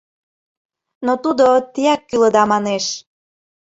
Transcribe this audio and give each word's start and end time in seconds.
Но 1.05 1.13
тудо 1.23 1.45
теак 1.73 2.01
кӱлыда 2.09 2.43
манеш. 2.51 2.85